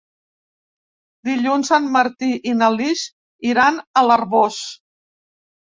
Dilluns 1.29 1.69
en 1.77 1.91
Martí 1.97 2.31
i 2.53 2.55
na 2.63 2.71
Lis 2.79 3.05
iran 3.51 3.79
a 4.03 4.07
l'Arboç. 4.11 4.63